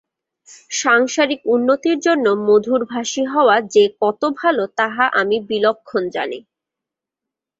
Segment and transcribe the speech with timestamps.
[0.73, 6.39] সাংসারিক উন্নতির জন্য মধুরভাষী হওয়া যে কত ভাল, তাহা আমি বিলক্ষণ জানি।